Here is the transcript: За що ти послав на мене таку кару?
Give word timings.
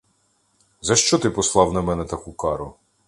За 0.81 0.95
що 0.95 1.19
ти 1.19 1.29
послав 1.29 1.73
на 1.73 1.81
мене 1.81 2.05
таку 2.05 2.33
кару? 2.33 2.75